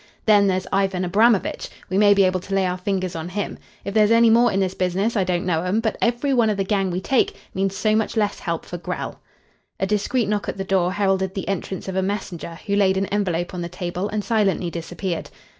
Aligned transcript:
Then 0.25 0.47
there's 0.47 0.65
Ivan 0.73 1.05
Abramovitch. 1.05 1.69
We 1.87 1.95
may 1.99 2.15
be 2.15 2.23
able 2.23 2.39
to 2.39 2.55
lay 2.55 2.65
our 2.65 2.79
fingers 2.79 3.15
on 3.15 3.29
him. 3.29 3.59
If 3.85 3.93
there's 3.93 4.09
any 4.09 4.31
more 4.31 4.51
in 4.51 4.59
this 4.59 4.73
business 4.73 5.15
I 5.15 5.23
don't 5.23 5.45
know 5.45 5.61
'em; 5.61 5.79
but 5.79 5.95
every 6.01 6.33
one 6.33 6.49
of 6.49 6.57
the 6.57 6.63
gang 6.63 6.89
we 6.89 6.99
take 6.99 7.35
means 7.53 7.77
so 7.77 7.95
much 7.95 8.17
less 8.17 8.39
help 8.39 8.65
for 8.65 8.79
Grell." 8.79 9.21
A 9.79 9.85
discreet 9.85 10.27
knock 10.27 10.49
at 10.49 10.57
the 10.57 10.63
door 10.63 10.93
heralded 10.93 11.35
the 11.35 11.47
entrance 11.47 11.87
of 11.87 11.95
a 11.95 12.01
messenger, 12.01 12.57
who 12.65 12.75
laid 12.75 12.97
an 12.97 13.05
envelope 13.13 13.53
on 13.53 13.61
the 13.61 13.69
table 13.69 14.09
and 14.09 14.23
silently 14.23 14.71
disappeared. 14.71 15.29